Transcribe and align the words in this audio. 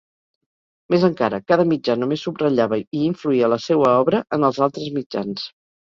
Més 0.93 1.03
encara, 1.07 1.39
cada 1.51 1.67
mitjà 1.73 1.95
només 2.03 2.25
subratllava 2.27 2.79
i 2.85 3.03
influïa 3.11 3.53
la 3.53 3.61
seua 3.67 3.93
obra 3.99 4.23
en 4.39 4.49
els 4.49 4.63
altres 4.69 4.89
mitjans. 5.01 5.45